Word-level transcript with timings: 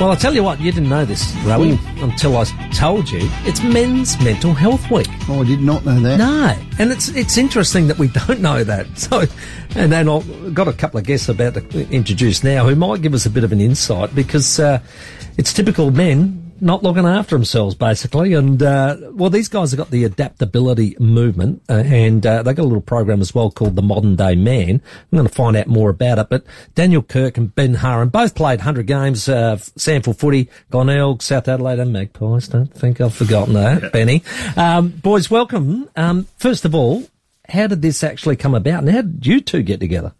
Well, 0.00 0.08
I'll 0.08 0.16
tell 0.16 0.34
you 0.34 0.42
what, 0.42 0.58
you 0.58 0.72
didn't 0.72 0.88
know 0.88 1.04
this, 1.04 1.30
Rowie, 1.44 1.78
until 2.02 2.38
I 2.38 2.44
told 2.72 3.10
you. 3.10 3.20
It's 3.44 3.62
Men's 3.62 4.18
Mental 4.24 4.54
Health 4.54 4.90
Week. 4.90 5.06
Oh, 5.28 5.42
I 5.42 5.44
did 5.44 5.60
not 5.60 5.84
know 5.84 6.00
that. 6.00 6.16
No, 6.16 6.56
and 6.78 6.90
it's 6.90 7.10
it's 7.10 7.36
interesting 7.36 7.86
that 7.88 7.98
we 7.98 8.08
don't 8.08 8.40
know 8.40 8.64
that. 8.64 8.86
So, 8.96 9.26
and 9.76 9.92
then 9.92 10.08
I've 10.08 10.54
got 10.54 10.68
a 10.68 10.72
couple 10.72 10.98
of 10.98 11.04
guests 11.04 11.28
about 11.28 11.52
to 11.52 11.90
introduce 11.90 12.42
now 12.42 12.66
who 12.66 12.74
might 12.74 13.02
give 13.02 13.12
us 13.12 13.26
a 13.26 13.30
bit 13.30 13.44
of 13.44 13.52
an 13.52 13.60
insight 13.60 14.14
because 14.14 14.58
uh, 14.58 14.80
it's 15.36 15.52
typical 15.52 15.90
men 15.90 16.39
not 16.60 16.82
looking 16.82 17.06
after 17.06 17.36
themselves, 17.36 17.74
basically. 17.74 18.34
And, 18.34 18.62
uh, 18.62 18.96
well, 19.12 19.30
these 19.30 19.48
guys 19.48 19.70
have 19.70 19.78
got 19.78 19.90
the 19.90 20.04
adaptability 20.04 20.96
movement, 20.98 21.62
uh, 21.68 21.82
and 21.84 22.24
uh, 22.26 22.42
they've 22.42 22.56
got 22.56 22.62
a 22.62 22.64
little 22.64 22.80
program 22.80 23.20
as 23.20 23.34
well 23.34 23.50
called 23.50 23.76
the 23.76 23.82
Modern 23.82 24.16
Day 24.16 24.34
Man. 24.34 24.80
I'm 24.80 25.16
going 25.16 25.28
to 25.28 25.34
find 25.34 25.56
out 25.56 25.66
more 25.66 25.90
about 25.90 26.18
it. 26.18 26.28
But 26.28 26.44
Daniel 26.74 27.02
Kirk 27.02 27.36
and 27.36 27.54
Ben 27.54 27.76
Haren 27.76 28.10
both 28.10 28.34
played 28.34 28.60
100 28.60 28.86
games, 28.86 29.28
uh, 29.28 29.56
SANFL 29.56 30.18
footy, 30.18 30.48
Glenelg, 30.70 31.22
South 31.22 31.48
Adelaide, 31.48 31.78
and 31.78 31.92
Magpies. 31.92 32.48
Don't 32.48 32.72
think 32.72 33.00
I've 33.00 33.14
forgotten 33.14 33.54
that, 33.54 33.82
yeah. 33.82 33.88
Benny. 33.90 34.22
Um, 34.56 34.88
boys, 34.88 35.30
welcome. 35.30 35.88
Um, 35.96 36.26
first 36.36 36.64
of 36.64 36.74
all, 36.74 37.04
how 37.48 37.66
did 37.66 37.82
this 37.82 38.04
actually 38.04 38.36
come 38.36 38.54
about, 38.54 38.80
and 38.80 38.90
how 38.90 39.02
did 39.02 39.26
you 39.26 39.40
two 39.40 39.62
get 39.62 39.80
together? 39.80 40.12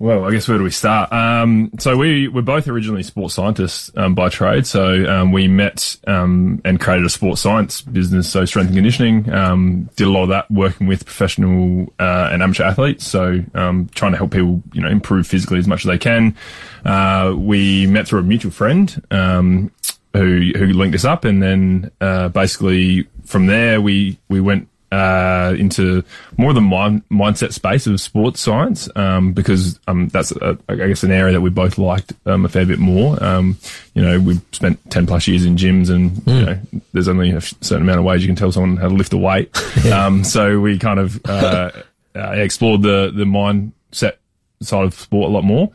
Well, 0.00 0.24
I 0.24 0.32
guess 0.32 0.48
where 0.48 0.58
do 0.58 0.64
we 0.64 0.70
start? 0.70 1.12
Um, 1.12 1.70
so 1.78 1.96
we 1.96 2.26
were 2.26 2.42
both 2.42 2.66
originally 2.66 3.04
sports 3.04 3.34
scientists 3.34 3.92
um, 3.96 4.14
by 4.14 4.28
trade. 4.28 4.66
So 4.66 5.06
um, 5.08 5.30
we 5.30 5.46
met 5.46 5.96
um, 6.08 6.60
and 6.64 6.80
created 6.80 7.06
a 7.06 7.08
sports 7.08 7.42
science 7.42 7.80
business, 7.80 8.28
so 8.28 8.44
strength 8.44 8.68
and 8.68 8.76
conditioning. 8.76 9.32
Um, 9.32 9.88
did 9.94 10.08
a 10.08 10.10
lot 10.10 10.24
of 10.24 10.28
that 10.30 10.50
working 10.50 10.88
with 10.88 11.04
professional 11.04 11.92
uh, 12.00 12.30
and 12.32 12.42
amateur 12.42 12.64
athletes. 12.64 13.06
So 13.06 13.44
um, 13.54 13.88
trying 13.94 14.12
to 14.12 14.18
help 14.18 14.32
people, 14.32 14.62
you 14.72 14.82
know, 14.82 14.88
improve 14.88 15.28
physically 15.28 15.60
as 15.60 15.68
much 15.68 15.84
as 15.84 15.88
they 15.88 15.98
can. 15.98 16.36
Uh, 16.84 17.34
we 17.36 17.86
met 17.86 18.08
through 18.08 18.20
a 18.20 18.24
mutual 18.24 18.50
friend 18.50 19.00
who 19.10 19.70
who 20.12 20.66
linked 20.72 20.94
us 20.94 21.04
up, 21.04 21.24
and 21.24 21.42
then 21.42 21.90
uh, 22.00 22.28
basically 22.28 23.06
from 23.24 23.46
there 23.46 23.80
we 23.80 24.18
we 24.28 24.40
went 24.40 24.68
uh, 24.94 25.54
into 25.58 26.04
more 26.36 26.50
of 26.50 26.54
the 26.54 26.60
mind, 26.60 27.02
mindset 27.10 27.52
space 27.52 27.86
of 27.86 28.00
sports 28.00 28.40
science 28.40 28.88
um, 28.94 29.32
because 29.32 29.80
um, 29.88 30.08
that's 30.08 30.30
a, 30.30 30.56
I 30.68 30.76
guess 30.76 31.02
an 31.02 31.10
area 31.10 31.32
that 31.32 31.40
we 31.40 31.50
both 31.50 31.78
liked 31.78 32.12
um, 32.26 32.44
a 32.44 32.48
fair 32.48 32.64
bit 32.64 32.78
more. 32.78 33.22
Um, 33.22 33.58
you 33.94 34.02
know, 34.02 34.20
we've 34.20 34.40
spent 34.52 34.78
ten 34.90 35.06
plus 35.06 35.26
years 35.26 35.44
in 35.44 35.56
gyms, 35.56 35.90
and 35.90 36.12
mm. 36.12 36.26
you 36.26 36.38
hmm. 36.38 36.44
know, 36.44 36.82
there's 36.92 37.08
only 37.08 37.30
a 37.30 37.40
certain 37.40 37.82
amount 37.82 37.98
of 37.98 38.04
ways 38.04 38.22
you 38.22 38.28
can 38.28 38.36
tell 38.36 38.52
someone 38.52 38.76
how 38.76 38.88
to 38.88 38.94
lift 38.94 39.12
a 39.12 39.18
weight. 39.18 39.50
yeah. 39.84 40.06
Um, 40.06 40.22
so 40.22 40.60
we 40.60 40.78
kind 40.78 41.00
of 41.00 41.20
uh, 41.26 41.70
uh, 42.14 42.30
explored 42.30 42.82
the 42.82 43.12
the 43.14 43.24
mindset 43.24 44.14
side 44.62 44.84
of 44.84 44.94
sport 44.94 45.30
a 45.30 45.32
lot 45.32 45.44
more. 45.44 45.72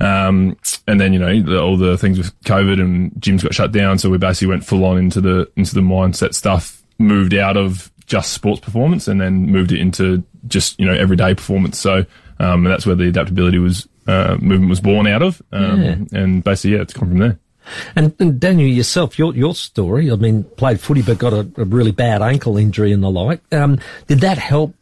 Um, 0.00 0.56
and 0.86 1.00
then, 1.00 1.12
you 1.12 1.18
know, 1.18 1.40
the, 1.40 1.60
all 1.60 1.76
the 1.76 1.96
things 1.96 2.18
with 2.18 2.38
COVID 2.42 2.80
and 2.80 3.12
gyms 3.12 3.42
got 3.42 3.54
shut 3.54 3.72
down. 3.72 3.98
So 3.98 4.10
we 4.10 4.18
basically 4.18 4.48
went 4.48 4.64
full 4.64 4.84
on 4.84 4.98
into 4.98 5.20
the, 5.20 5.50
into 5.56 5.74
the 5.74 5.80
mindset 5.80 6.34
stuff, 6.34 6.82
moved 6.98 7.34
out 7.34 7.56
of 7.56 7.90
just 8.06 8.32
sports 8.32 8.60
performance 8.60 9.08
and 9.08 9.20
then 9.20 9.46
moved 9.46 9.72
it 9.72 9.80
into 9.80 10.22
just, 10.46 10.78
you 10.78 10.86
know, 10.86 10.94
everyday 10.94 11.34
performance. 11.34 11.78
So, 11.78 12.06
um, 12.38 12.64
and 12.64 12.66
that's 12.66 12.86
where 12.86 12.94
the 12.94 13.08
adaptability 13.08 13.58
was, 13.58 13.88
uh, 14.06 14.36
movement 14.40 14.70
was 14.70 14.80
born 14.80 15.06
out 15.06 15.22
of. 15.22 15.42
Um, 15.52 15.82
yeah. 15.82 15.96
and 16.12 16.44
basically, 16.44 16.76
yeah, 16.76 16.82
it's 16.82 16.94
come 16.94 17.08
from 17.08 17.18
there. 17.18 17.38
And, 17.96 18.14
and, 18.20 18.38
Daniel, 18.38 18.68
yourself, 18.68 19.18
your 19.18 19.34
your 19.34 19.54
story. 19.54 20.10
I 20.10 20.14
mean, 20.14 20.44
played 20.44 20.80
footy 20.80 21.02
but 21.02 21.18
got 21.18 21.32
a, 21.32 21.50
a 21.56 21.64
really 21.64 21.90
bad 21.90 22.22
ankle 22.22 22.56
injury 22.56 22.92
and 22.92 23.02
the 23.02 23.10
like. 23.10 23.40
Um, 23.52 23.80
did 24.06 24.20
that 24.20 24.38
help 24.38 24.74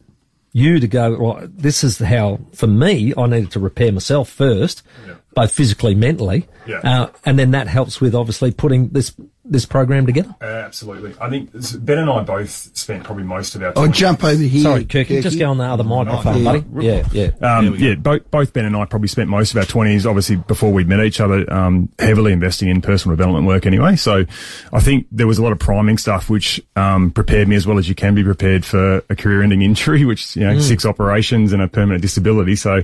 you 0.53 0.79
to 0.81 0.87
go? 0.87 1.17
Well, 1.19 1.49
this 1.49 1.83
is 1.83 1.99
how 1.99 2.41
for 2.53 2.67
me. 2.67 3.15
I 3.17 3.27
needed 3.27 3.53
to 3.53 3.61
repair 3.61 3.91
myself 3.91 4.29
first, 4.29 4.83
yeah. 5.07 5.15
both 5.35 5.53
physically, 5.53 5.95
mentally, 5.95 6.47
yeah. 6.67 6.81
uh, 6.81 7.11
and 7.25 7.39
then 7.39 7.53
that 7.53 7.69
helps 7.69 8.01
with 8.01 8.15
obviously 8.15 8.53
putting 8.53 8.91
this 8.91 9.15
this 9.45 9.67
program 9.67 10.07
together? 10.07 10.35
Uh, 10.41 10.47
absolutely. 10.47 11.15
I 11.21 11.29
think 11.29 11.51
Ben 11.85 11.99
and 11.99 12.11
I 12.11 12.23
both 12.23 12.51
spent 12.77 13.05
probably 13.05 13.25
most 13.25 13.55
of 13.55 13.63
our 13.63 13.73
time. 13.73 13.89
Oh, 13.89 13.93
jump 13.93 14.25
over 14.25 14.43
here. 14.43 14.63
Sorry, 14.63 14.85
Kirky, 14.85 15.23
just 15.23 15.39
go 15.39 15.51
on 15.51 15.59
the 15.59 15.65
other 15.65 15.85
microphone, 15.85 16.43
yeah. 16.43 16.45
buddy. 16.45 16.65
Yeah, 16.87 17.09
yeah. 17.13 17.57
Um, 17.57 17.75
yeah, 17.77 17.95
both, 17.95 18.31
both 18.31 18.53
Ben 18.53 18.65
and 18.65 18.77
I 18.77 18.87
probably 18.87 19.09
spent 19.09 19.29
most 19.29 19.51
of 19.51 19.59
our 19.59 19.65
20s, 19.65 20.07
obviously, 20.07 20.37
before 20.37 20.73
we 20.73 20.85
met 20.85 21.01
each 21.01 21.21
other, 21.21 21.51
um, 21.53 21.91
heavily 21.99 22.33
investing 22.33 22.69
in 22.69 22.81
personal 22.81 23.17
development 23.17 23.47
work 23.47 23.67
anyway. 23.67 23.97
So 23.97 24.25
I 24.73 24.81
think 24.81 25.07
there 25.13 25.27
was 25.27 25.39
a 25.39 25.43
lot 25.43 25.53
of 25.53 25.59
priming 25.59 25.99
stuff 25.99 26.31
which 26.31 26.61
um, 26.77 27.11
prepared 27.11 27.47
me 27.47 27.57
as 27.57 27.67
well 27.67 27.79
as 27.79 27.89
you 27.89 27.95
can 27.95 28.15
be 28.15 28.25
prepared 28.25 28.65
for 28.65 29.05
a 29.11 29.17
career 29.17 29.43
ending 29.43 29.63
injury, 29.63 30.05
which, 30.05 30.37
you 30.37 30.45
know, 30.45 30.55
mm. 30.55 30.63
six 30.63 30.87
operations 30.87 31.53
and 31.53 31.61
a 31.61 31.69
permanent 31.69 32.01
disability. 32.01 32.57
So, 32.57 32.83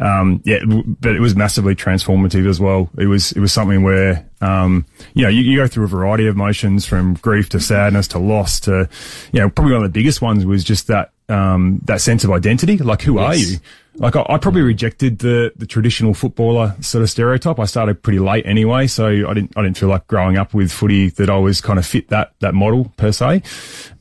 um, 0.00 0.40
yeah, 0.44 0.60
but 0.64 1.14
it 1.14 1.20
was 1.20 1.36
massively 1.36 1.74
transformative 1.74 2.48
as 2.48 2.60
well. 2.60 2.88
It 2.96 3.06
was, 3.06 3.32
it 3.32 3.40
was 3.40 3.52
something 3.52 3.82
where, 3.82 4.28
um, 4.40 4.86
you 5.14 5.22
know, 5.24 5.28
you, 5.28 5.42
you, 5.42 5.56
go 5.58 5.66
through 5.66 5.84
a 5.84 5.88
variety 5.88 6.26
of 6.26 6.36
emotions 6.36 6.86
from 6.86 7.14
grief 7.14 7.48
to 7.50 7.60
sadness 7.60 8.08
to 8.08 8.18
loss 8.18 8.60
to, 8.60 8.88
you 9.32 9.40
know, 9.40 9.50
probably 9.50 9.72
one 9.72 9.84
of 9.84 9.92
the 9.92 9.98
biggest 9.98 10.22
ones 10.22 10.46
was 10.46 10.62
just 10.62 10.86
that, 10.86 11.12
um, 11.28 11.80
that 11.84 12.00
sense 12.00 12.24
of 12.24 12.30
identity. 12.30 12.78
Like, 12.78 13.02
who 13.02 13.20
yes. 13.20 13.24
are 13.24 13.36
you? 13.36 13.58
Like, 13.96 14.16
I, 14.16 14.24
I, 14.28 14.38
probably 14.38 14.62
rejected 14.62 15.18
the, 15.18 15.52
the 15.56 15.66
traditional 15.66 16.14
footballer 16.14 16.76
sort 16.80 17.02
of 17.02 17.10
stereotype. 17.10 17.58
I 17.58 17.64
started 17.64 18.02
pretty 18.02 18.20
late 18.20 18.46
anyway, 18.46 18.86
so 18.86 19.06
I 19.06 19.34
didn't, 19.34 19.52
I 19.56 19.62
didn't 19.62 19.76
feel 19.76 19.88
like 19.88 20.06
growing 20.06 20.36
up 20.36 20.54
with 20.54 20.70
footy 20.70 21.10
that 21.10 21.28
I 21.28 21.38
was 21.38 21.60
kind 21.60 21.78
of 21.78 21.86
fit 21.86 22.08
that, 22.08 22.32
that 22.40 22.54
model 22.54 22.92
per 22.96 23.10
se. 23.10 23.42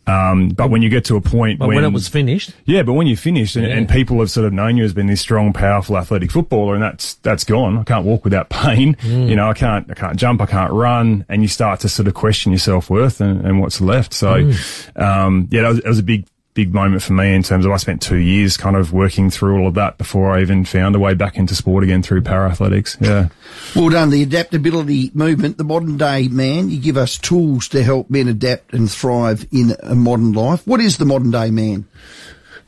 Um, 0.07 0.49
but 0.49 0.69
when 0.69 0.81
you 0.81 0.89
get 0.89 1.03
to 1.05 1.17
a 1.17 1.21
point 1.21 1.59
but 1.59 1.67
when, 1.67 1.75
when 1.75 1.83
it 1.83 1.91
was 1.91 2.07
finished, 2.07 2.53
yeah, 2.63 2.81
but 2.81 2.93
when 2.93 3.07
you 3.07 3.17
finished 3.17 3.57
and, 3.57 3.67
yeah. 3.67 3.75
and, 3.75 3.89
people 3.89 4.19
have 4.21 4.31
sort 4.31 4.45
of 4.45 4.53
known 4.53 4.77
you 4.77 4.85
as 4.85 4.94
being 4.94 5.07
this 5.07 5.19
strong, 5.19 5.51
powerful, 5.51 5.97
athletic 5.97 6.31
footballer, 6.31 6.75
and 6.75 6.81
that's 6.81 7.15
that's 7.15 7.44
gone. 7.44 7.77
I 7.77 7.83
can't 7.83 8.05
walk 8.05 8.23
without 8.23 8.49
pain. 8.49 8.95
Mm. 8.95 9.27
You 9.27 9.35
know, 9.35 9.49
I 9.49 9.53
can't 9.53 9.91
I 9.91 9.95
can't 9.95 10.15
jump, 10.15 10.41
I 10.41 10.45
can't 10.45 10.71
run, 10.71 11.25
and 11.27 11.41
you 11.41 11.49
start 11.49 11.81
to 11.81 11.89
sort 11.89 12.07
of 12.07 12.13
question 12.13 12.53
your 12.53 12.59
self 12.59 12.89
worth 12.89 13.19
and, 13.19 13.45
and, 13.45 13.59
what's 13.59 13.81
left. 13.81 14.13
So, 14.13 14.45
mm. 14.45 15.01
um, 15.01 15.49
yeah, 15.51 15.63
that 15.63 15.69
was, 15.69 15.77
that 15.81 15.89
was 15.89 15.99
a 15.99 16.03
big 16.03 16.25
big 16.57 16.73
moment 16.73 17.03
for 17.03 17.13
me 17.13 17.35
in 17.35 17.44
terms 17.44 17.68
of 17.68 17.72
I 17.72 17.78
spent 17.78 18.01
two 18.01 18.18
years 18.18 18.57
kind 18.57 18.75
of 18.75 18.91
working 18.91 19.29
through 19.29 19.59
all 19.59 19.68
of 19.68 19.75
that 19.75 20.00
before 20.00 20.35
I 20.35 20.41
even 20.41 20.66
found 20.66 20.95
a 20.95 21.00
way 21.00 21.13
back 21.13 21.38
into 21.38 21.53
sport 21.53 21.84
again 21.84 22.01
through 22.01 22.23
para 22.23 22.50
athletics. 22.50 22.97
Yeah. 23.00 23.29
Well 23.75 23.90
done. 23.90 24.09
The 24.09 24.23
adaptability 24.23 25.12
movement, 25.13 25.59
the 25.59 25.63
modern 25.63 25.97
day 25.97 26.28
man, 26.29 26.72
you 26.72 26.79
give 26.79 26.97
us 26.97 27.19
tools 27.19 27.68
to 27.68 27.84
help 27.84 28.09
men 28.09 28.28
adapt 28.28 28.73
and 28.73 28.90
thrive 28.91 29.45
in 29.51 29.75
a 29.84 29.94
modern 29.94 30.34
life. 30.34 30.66
What 30.66 30.81
is 30.81 30.97
the 30.97 31.06
modern 31.06 31.29
day 31.29 31.51
man? 31.51 31.85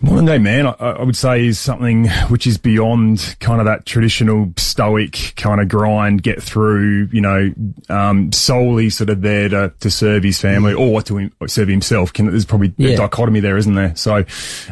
Modern 0.01 0.25
day 0.25 0.37
man, 0.37 0.65
I, 0.65 0.71
I, 0.71 1.03
would 1.03 1.17
say, 1.17 1.45
is 1.45 1.59
something 1.59 2.07
which 2.29 2.47
is 2.47 2.57
beyond 2.57 3.35
kind 3.41 3.59
of 3.59 3.65
that 3.65 3.85
traditional 3.85 4.53
stoic 4.55 5.33
kind 5.35 5.59
of 5.59 5.67
grind, 5.67 6.23
get 6.23 6.41
through, 6.41 7.09
you 7.11 7.19
know, 7.19 7.53
um, 7.89 8.31
solely 8.31 8.89
sort 8.89 9.09
of 9.09 9.21
there 9.21 9.49
to, 9.49 9.73
to 9.81 9.91
serve 9.91 10.23
his 10.23 10.39
family 10.39 10.73
or 10.73 11.01
to 11.01 11.29
serve 11.47 11.67
himself. 11.67 12.13
Can, 12.13 12.27
there's 12.27 12.45
probably 12.45 12.73
yeah. 12.77 12.91
a 12.91 12.95
dichotomy 12.95 13.41
there, 13.41 13.57
isn't 13.57 13.75
there? 13.75 13.93
So, 13.97 14.23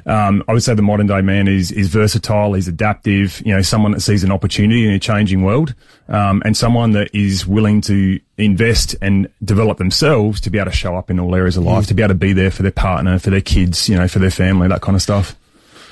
um, 0.05 0.45
I 0.47 0.53
would 0.53 0.63
say 0.63 0.75
the 0.75 0.81
modern 0.81 1.07
day 1.07 1.19
man 1.19 1.49
is, 1.49 1.73
is 1.73 1.89
versatile, 1.89 2.53
he's 2.53 2.69
adaptive, 2.69 3.41
you 3.45 3.53
know, 3.53 3.61
someone 3.61 3.91
that 3.91 4.01
sees 4.01 4.23
an 4.23 4.31
opportunity 4.31 4.87
in 4.87 4.93
a 4.93 4.99
changing 4.99 5.43
world, 5.43 5.75
um, 6.09 6.41
and 6.45 6.55
someone 6.55 6.91
that 6.91 7.13
is 7.13 7.45
willing 7.45 7.81
to 7.81 8.19
invest 8.37 8.95
and 9.01 9.29
develop 9.43 9.77
themselves 9.77 10.39
to 10.41 10.49
be 10.49 10.57
able 10.57 10.71
to 10.71 10.77
show 10.77 10.95
up 10.95 11.09
in 11.09 11.19
all 11.19 11.35
areas 11.35 11.57
of 11.57 11.63
life, 11.63 11.85
mm. 11.85 11.87
to 11.89 11.93
be 11.93 12.01
able 12.01 12.09
to 12.09 12.15
be 12.15 12.33
there 12.33 12.51
for 12.51 12.63
their 12.63 12.71
partner, 12.71 13.19
for 13.19 13.29
their 13.29 13.41
kids, 13.41 13.89
you 13.89 13.95
know, 13.95 14.07
for 14.07 14.19
their 14.19 14.31
family, 14.31 14.67
that 14.67 14.81
kind 14.81 14.95
of 14.95 15.01
stuff. 15.01 15.35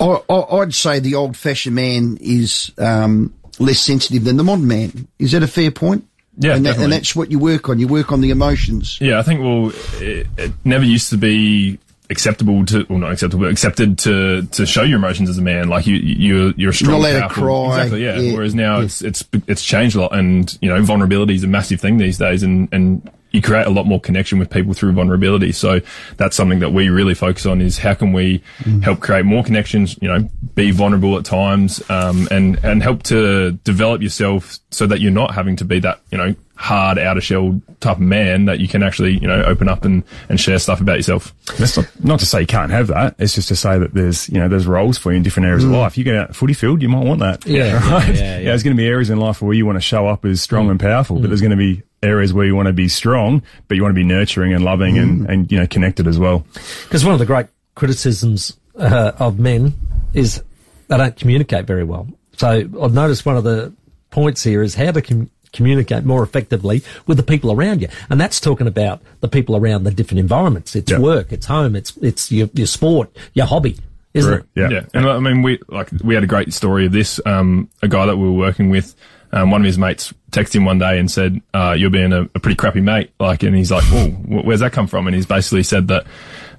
I, 0.00 0.20
would 0.28 0.74
say 0.74 1.00
the 1.00 1.14
old 1.14 1.36
fashioned 1.36 1.74
man 1.74 2.18
is 2.20 2.72
um, 2.78 3.34
less 3.58 3.80
sensitive 3.80 4.24
than 4.24 4.36
the 4.36 4.44
modern 4.44 4.68
man. 4.68 5.08
Is 5.18 5.32
that 5.32 5.42
a 5.42 5.46
fair 5.46 5.70
point? 5.70 6.06
Yeah, 6.38 6.54
and, 6.54 6.66
that, 6.66 6.78
and, 6.78 6.92
that's 6.92 7.16
what 7.16 7.30
you 7.30 7.38
work 7.38 7.70
on. 7.70 7.78
You 7.78 7.88
work 7.88 8.12
on 8.12 8.20
the 8.20 8.30
emotions. 8.30 8.98
Yeah, 9.00 9.18
I 9.18 9.22
think 9.22 9.40
well, 9.40 9.72
it, 10.02 10.26
it 10.36 10.52
never 10.64 10.84
used 10.84 11.08
to 11.10 11.16
be 11.16 11.78
acceptable 12.10 12.64
to, 12.66 12.86
well, 12.88 12.98
not 12.98 13.12
acceptable, 13.12 13.44
but 13.44 13.50
accepted 13.50 13.98
to 14.00 14.42
to 14.42 14.66
show 14.66 14.82
your 14.82 14.98
emotions 14.98 15.28
as 15.28 15.38
a 15.38 15.42
man. 15.42 15.68
Like 15.68 15.86
you, 15.86 15.96
you 15.96 16.54
you're 16.56 16.72
strong, 16.72 17.02
not 17.02 17.28
to 17.28 17.34
cry. 17.34 17.82
Exactly, 17.82 18.04
yeah. 18.04 18.16
yeah. 18.18 18.34
Whereas 18.34 18.54
now 18.54 18.80
it's 18.80 19.02
it's 19.02 19.24
it's 19.46 19.64
changed 19.64 19.96
a 19.96 20.00
lot, 20.00 20.16
and 20.16 20.56
you 20.60 20.68
know, 20.68 20.82
vulnerability 20.82 21.34
is 21.34 21.44
a 21.44 21.48
massive 21.48 21.80
thing 21.80 21.98
these 21.98 22.18
days, 22.18 22.42
and 22.42 22.68
and 22.72 23.10
you 23.36 23.42
create 23.42 23.66
a 23.66 23.70
lot 23.70 23.86
more 23.86 24.00
connection 24.00 24.38
with 24.38 24.48
people 24.50 24.72
through 24.72 24.92
vulnerability. 24.92 25.52
So 25.52 25.80
that's 26.16 26.34
something 26.34 26.60
that 26.60 26.72
we 26.72 26.88
really 26.88 27.14
focus 27.14 27.44
on 27.44 27.60
is 27.60 27.76
how 27.76 27.92
can 27.92 28.14
we 28.14 28.42
mm. 28.60 28.82
help 28.82 29.00
create 29.00 29.26
more 29.26 29.44
connections, 29.44 29.98
you 30.00 30.08
know, 30.08 30.26
be 30.54 30.70
vulnerable 30.70 31.18
at 31.18 31.26
times, 31.26 31.82
um, 31.90 32.26
and, 32.30 32.58
and 32.64 32.82
help 32.82 33.02
to 33.04 33.52
develop 33.62 34.00
yourself 34.00 34.58
so 34.70 34.86
that 34.86 35.00
you're 35.00 35.12
not 35.12 35.34
having 35.34 35.56
to 35.56 35.66
be 35.66 35.80
that, 35.80 36.00
you 36.10 36.16
know, 36.16 36.34
hard 36.56 36.98
outer 36.98 37.20
shell 37.20 37.60
type 37.80 37.96
of 37.96 38.02
man 38.02 38.46
that 38.46 38.60
you 38.60 38.66
can 38.66 38.82
actually, 38.82 39.12
you 39.12 39.28
know, 39.28 39.42
open 39.42 39.68
up 39.68 39.84
and, 39.84 40.02
and 40.28 40.40
share 40.40 40.58
stuff 40.58 40.80
about 40.80 40.96
yourself. 40.96 41.34
That's 41.58 41.76
not, 41.76 42.04
not 42.04 42.18
to 42.20 42.26
say 42.26 42.40
you 42.40 42.46
can't 42.46 42.72
have 42.72 42.88
that. 42.88 43.14
It's 43.18 43.34
just 43.34 43.48
to 43.48 43.56
say 43.56 43.78
that 43.78 43.94
there's, 43.94 44.28
you 44.28 44.38
know, 44.38 44.48
there's 44.48 44.66
roles 44.66 44.98
for 44.98 45.12
you 45.12 45.18
in 45.18 45.22
different 45.22 45.48
areas 45.48 45.64
mm. 45.64 45.68
of 45.68 45.72
life. 45.72 45.98
You 45.98 46.04
get 46.04 46.16
out 46.16 46.34
footy 46.34 46.54
field, 46.54 46.82
you 46.82 46.88
might 46.88 47.04
want 47.04 47.20
that. 47.20 47.46
Yeah. 47.46 47.76
Right? 47.86 48.08
Yeah, 48.08 48.14
yeah, 48.14 48.20
yeah. 48.20 48.38
yeah 48.38 48.44
there's 48.46 48.62
going 48.62 48.76
to 48.76 48.80
be 48.80 48.86
areas 48.86 49.10
in 49.10 49.18
life 49.18 49.40
where 49.42 49.52
you 49.52 49.66
want 49.66 49.76
to 49.76 49.82
show 49.82 50.08
up 50.08 50.24
as 50.24 50.40
strong 50.40 50.66
mm. 50.66 50.72
and 50.72 50.80
powerful, 50.80 51.18
mm. 51.18 51.20
but 51.20 51.28
there's 51.28 51.42
going 51.42 51.50
to 51.50 51.56
be 51.56 51.82
areas 52.02 52.32
where 52.32 52.46
you 52.46 52.56
want 52.56 52.66
to 52.66 52.72
be 52.72 52.88
strong, 52.88 53.42
but 53.68 53.76
you 53.76 53.82
want 53.82 53.92
to 53.92 54.00
be 54.00 54.04
nurturing 54.04 54.52
and 54.52 54.64
loving 54.64 54.96
mm. 54.96 55.02
and, 55.02 55.30
and, 55.30 55.52
you 55.52 55.58
know, 55.58 55.66
connected 55.66 56.06
as 56.06 56.18
well. 56.18 56.44
Because 56.84 57.04
one 57.04 57.12
of 57.12 57.18
the 57.18 57.26
great 57.26 57.46
criticisms 57.74 58.56
uh, 58.78 59.12
of 59.18 59.38
men 59.38 59.74
is 60.14 60.42
they 60.88 60.96
don't 60.96 61.16
communicate 61.16 61.66
very 61.66 61.84
well. 61.84 62.08
So 62.36 62.48
I've 62.48 62.94
noticed 62.94 63.24
one 63.24 63.36
of 63.36 63.44
the 63.44 63.72
points 64.10 64.42
here 64.42 64.62
is 64.62 64.74
how 64.74 64.90
to 64.92 65.02
com- 65.02 65.30
communicate 65.52 66.04
more 66.04 66.22
effectively 66.22 66.82
with 67.06 67.16
the 67.16 67.22
people 67.22 67.52
around 67.52 67.82
you. 67.82 67.88
And 68.10 68.20
that's 68.20 68.40
talking 68.40 68.66
about 68.66 69.00
the 69.20 69.28
people 69.28 69.56
around 69.56 69.84
the 69.84 69.90
different 69.90 70.20
environments. 70.20 70.74
It's 70.76 70.90
Yeah. 70.90 70.98
work, 70.98 71.32
it's 71.32 71.46
home, 71.46 71.76
it's, 71.76 71.96
it's 71.98 72.30
your, 72.32 72.48
your 72.54 72.66
sport, 72.66 73.10
your 73.34 73.46
hobby, 73.46 73.76
isn't 74.14 74.30
Correct. 74.30 74.46
it? 74.54 74.60
Yeah. 74.60 74.68
Yeah, 74.70 74.80
and 74.94 75.06
I 75.08 75.18
mean, 75.18 75.42
we 75.42 75.58
like 75.68 75.88
we 76.02 76.14
had 76.14 76.24
a 76.24 76.26
great 76.26 76.52
story 76.54 76.86
of 76.86 76.92
this. 76.92 77.20
Um, 77.26 77.68
a 77.82 77.88
guy 77.88 78.06
that 78.06 78.16
we 78.16 78.24
were 78.24 78.32
working 78.32 78.70
with, 78.70 78.94
um, 79.32 79.50
one 79.50 79.60
of 79.60 79.66
his 79.66 79.76
mates 79.78 80.12
texted 80.30 80.56
him 80.56 80.64
one 80.64 80.78
day 80.78 80.98
and 80.98 81.10
said, 81.10 81.40
uh, 81.52 81.74
"You're 81.76 81.90
being 81.90 82.12
a, 82.12 82.22
a 82.34 82.40
pretty 82.40 82.54
crappy 82.56 82.80
mate." 82.80 83.10
Like, 83.20 83.42
and 83.42 83.54
he's 83.54 83.70
like, 83.70 83.84
"Whoa, 83.84 84.08
where's 84.42 84.60
that 84.60 84.72
come 84.72 84.86
from?" 84.86 85.06
And 85.06 85.14
he's 85.16 85.26
basically 85.26 85.62
said 85.64 85.88
that. 85.88 86.06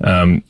Um, 0.01 0.43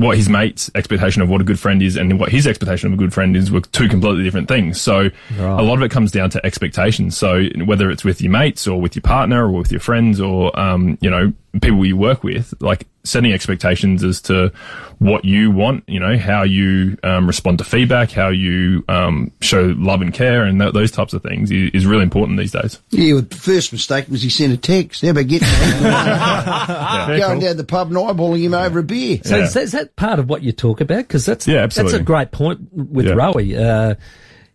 what 0.00 0.16
his 0.16 0.28
mate's 0.28 0.70
expectation 0.74 1.22
of 1.22 1.28
what 1.28 1.40
a 1.40 1.44
good 1.44 1.58
friend 1.58 1.82
is 1.82 1.96
and 1.96 2.18
what 2.18 2.30
his 2.30 2.46
expectation 2.46 2.88
of 2.88 2.94
a 2.94 2.96
good 2.96 3.12
friend 3.12 3.36
is 3.36 3.50
were 3.50 3.60
two 3.60 3.88
completely 3.88 4.22
different 4.24 4.48
things. 4.48 4.80
So 4.80 5.10
a 5.38 5.62
lot 5.62 5.74
of 5.74 5.82
it 5.82 5.90
comes 5.90 6.10
down 6.10 6.30
to 6.30 6.44
expectations. 6.44 7.16
So 7.16 7.44
whether 7.64 7.90
it's 7.90 8.04
with 8.04 8.20
your 8.20 8.32
mates 8.32 8.66
or 8.66 8.80
with 8.80 8.94
your 8.96 9.02
partner 9.02 9.44
or 9.44 9.52
with 9.52 9.70
your 9.70 9.80
friends 9.80 10.20
or, 10.20 10.58
um, 10.58 10.98
you 11.00 11.10
know, 11.10 11.32
people 11.60 11.84
you 11.84 11.96
work 11.96 12.22
with, 12.22 12.54
like 12.60 12.86
setting 13.02 13.32
expectations 13.32 14.04
as 14.04 14.20
to 14.22 14.52
what 14.98 15.24
you 15.24 15.50
want, 15.50 15.82
you 15.88 15.98
know, 15.98 16.16
how 16.18 16.42
you 16.44 16.96
um, 17.02 17.26
respond 17.26 17.58
to 17.58 17.64
feedback, 17.64 18.10
how 18.12 18.28
you 18.28 18.84
um, 18.88 19.32
show 19.40 19.74
love 19.78 20.00
and 20.02 20.12
care 20.14 20.44
and 20.44 20.60
th- 20.60 20.72
those 20.74 20.90
types 20.90 21.12
of 21.12 21.22
things 21.22 21.50
is, 21.50 21.70
is 21.72 21.86
really 21.86 22.02
important 22.02 22.38
these 22.38 22.52
days. 22.52 22.78
Yeah, 22.90 23.14
well, 23.14 23.22
the 23.22 23.34
first 23.36 23.72
mistake 23.72 24.06
was 24.08 24.22
he 24.22 24.30
sent 24.30 24.52
a 24.52 24.56
text. 24.56 25.02
How 25.02 25.08
about 25.10 25.26
getting 25.26 25.48
going 25.80 27.40
down 27.40 27.56
the 27.56 27.64
pub 27.66 27.88
and 27.88 27.96
eyeballing 27.96 28.42
him 28.42 28.54
over 28.54 28.78
a 28.80 28.82
beer? 28.82 29.18
So 29.24 29.36
Yeah. 29.36 29.44
is, 29.44 29.54
that, 29.54 29.62
is 29.64 29.72
that 29.72 29.96
part 29.96 30.18
of 30.18 30.28
what 30.28 30.42
you 30.42 30.52
talk 30.52 30.80
about? 30.80 30.98
Because 30.98 31.26
that's 31.26 31.46
Yeah, 31.48 31.66
that's 31.66 31.92
a 31.92 32.02
great 32.02 32.30
point 32.30 32.60
with 32.72 33.06
Yeah. 33.06 33.14
Rowie. 33.14 33.58
Uh, 33.58 33.94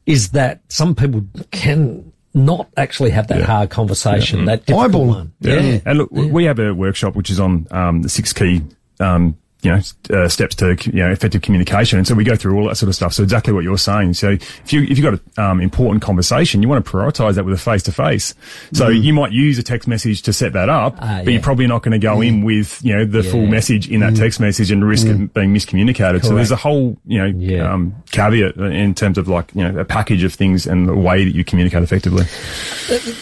is 0.05 0.29
that 0.29 0.61
some 0.69 0.93
people 0.95 1.25
can 1.51 2.11
not 2.35 2.69
actually 2.75 3.11
have 3.11 3.27
that 3.29 3.41
hard 3.43 3.69
conversation, 3.69 4.45
that 4.45 4.65
difficult 4.65 4.85
Eyeball. 4.85 5.07
one. 5.07 5.33
Yeah. 5.39 5.79
And 5.85 5.97
look, 5.97 6.11
we 6.11 6.43
have 6.45 6.59
a 6.59 6.73
workshop 6.73 7.15
which 7.15 7.29
is 7.29 7.39
on 7.39 7.65
um, 7.71 8.01
the 8.01 8.09
six 8.09 8.33
key, 8.33 8.61
um, 8.99 9.37
you 9.61 9.71
know, 9.71 9.79
uh, 10.13 10.27
steps 10.27 10.53
to 10.55 10.77
you 10.85 10.99
know 10.99 11.09
effective 11.11 11.41
communication, 11.41 11.97
and 11.97 12.07
so 12.07 12.13
we 12.13 12.23
go 12.23 12.35
through 12.35 12.55
all 12.59 12.67
that 12.67 12.75
sort 12.75 12.87
of 12.89 12.95
stuff. 12.95 13.13
So 13.13 13.23
exactly 13.23 13.51
what 13.51 13.63
you're 13.63 13.77
saying. 13.79 14.13
So 14.13 14.29
if 14.31 14.71
you 14.73 14.83
if 14.83 14.97
you've 14.99 15.01
got 15.01 15.13
an 15.37 15.43
um, 15.43 15.61
important 15.61 16.03
conversation, 16.03 16.61
you 16.61 16.69
want 16.69 16.85
to 16.85 16.91
prioritise 16.91 17.33
that 17.35 17.45
with 17.45 17.53
a 17.55 17.57
face 17.57 17.81
to 17.83 17.91
face. 17.91 18.35
So 18.73 18.89
you 18.89 19.11
might 19.13 19.31
use 19.31 19.57
a 19.57 19.63
text 19.63 19.87
message 19.87 20.21
to 20.23 20.33
set 20.33 20.53
that 20.53 20.69
up, 20.69 20.97
Ah, 20.99 21.17
but 21.19 21.25
yeah. 21.25 21.31
you're 21.31 21.41
probably 21.41 21.65
not 21.67 21.81
going 21.81 21.93
to 21.93 21.97
go 21.99 22.21
in 22.21 22.43
with 22.43 22.79
you 22.83 22.95
know 22.95 23.05
the 23.05 23.23
full 23.23 23.47
message 23.47 23.89
in 23.89 24.01
that 24.01 24.15
text 24.15 24.39
message 24.39 24.69
and 24.69 24.85
risk 24.85 25.07
it 25.07 25.33
being 25.33 25.53
miscommunicated. 25.53 26.23
So 26.23 26.35
there's 26.35 26.51
a 26.51 26.55
whole 26.55 26.97
you 27.05 27.17
know 27.19 27.25
Yeah. 27.25 27.73
um, 27.73 27.95
caveat 28.11 28.57
in 28.57 28.93
terms 28.93 29.17
of 29.17 29.27
like 29.27 29.51
you 29.55 29.63
know 29.63 29.79
a 29.79 29.85
package 29.85 30.23
of 30.23 30.33
things 30.33 30.67
and 30.67 30.87
the 30.87 30.95
way 30.95 31.25
that 31.25 31.33
you 31.33 31.43
communicate 31.43 31.81
effectively. 31.81 32.25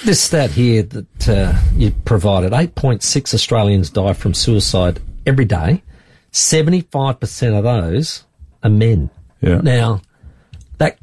This 0.03 0.19
stat 0.19 0.51
here 0.51 0.83
that 0.83 1.29
uh, 1.29 1.53
you 1.77 1.91
provided 2.03 2.51
8.6 2.51 3.33
Australians 3.33 3.89
die 3.89 4.11
from 4.13 4.33
suicide 4.33 4.99
every 5.25 5.45
day. 5.45 5.81
75% 6.33 7.57
of 7.57 7.63
those 7.63 8.23
are 8.63 8.69
men. 8.69 9.09
Yeah. 9.41 9.57
Now, 9.61 10.01
that 10.79 10.97